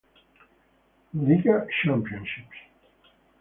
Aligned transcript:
Liiga 1.13 1.67
championship. 1.83 2.47